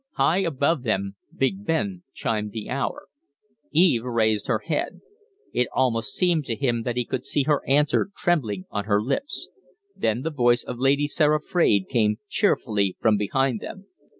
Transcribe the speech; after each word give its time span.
High 0.15 0.39
above 0.39 0.81
them 0.81 1.15
Big 1.31 1.63
Ben 1.63 2.01
chimed 2.11 2.53
the 2.53 2.69
hour. 2.71 3.05
Eve 3.71 4.03
raised 4.03 4.47
her 4.47 4.57
head. 4.65 5.01
It 5.53 5.67
almost 5.75 6.15
seemed 6.15 6.45
to 6.45 6.55
him 6.55 6.81
that 6.81 6.97
he 6.97 7.05
could 7.05 7.23
see 7.23 7.43
her 7.43 7.61
answer 7.67 8.09
trembling 8.17 8.65
on 8.71 8.85
her 8.85 8.99
lips; 9.03 9.49
then 9.95 10.23
the 10.23 10.31
voice 10.31 10.63
of 10.63 10.79
Lady 10.79 11.05
Sarah 11.05 11.39
Fraide 11.39 11.87
came 11.87 12.17
cheerfully 12.27 12.97
from 12.99 13.15
behind 13.15 13.59
them. 13.59 13.85